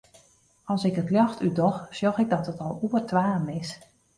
[0.73, 3.69] At ik it ljocht útdoch, sjoch ik dat it al oer twaen is.